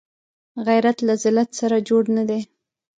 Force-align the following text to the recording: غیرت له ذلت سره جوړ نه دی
غیرت 0.67 0.97
له 1.07 1.13
ذلت 1.23 1.49
سره 1.59 1.77
جوړ 1.89 2.03
نه 2.17 2.23
دی 2.29 2.41